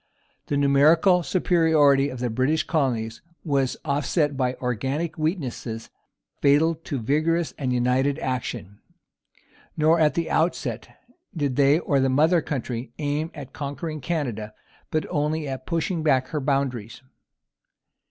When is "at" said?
9.99-10.15, 13.35-13.53, 15.47-15.67